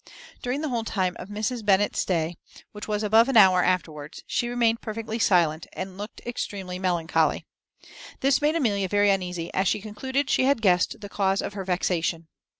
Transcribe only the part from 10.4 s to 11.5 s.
had guessed the cause